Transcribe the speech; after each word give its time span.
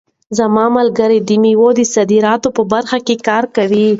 زما 0.37 0.65
ملګری 0.77 1.19
د 1.23 1.29
مېوو 1.41 1.69
د 1.75 1.81
صادراتو 1.93 2.49
په 2.57 2.63
برخه 2.73 2.97
کې 3.05 3.15
کار 3.27 3.43
کوي. 3.55 3.87